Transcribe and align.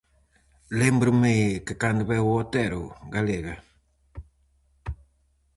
Lémbrome 0.79 1.35
que 1.65 1.73
cando 1.81 2.07
veu 2.11 2.25
o 2.29 2.35
Otero, 2.43 2.83
galega. 3.15 3.55